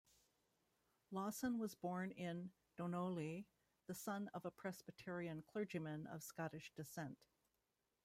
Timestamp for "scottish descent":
6.23-7.19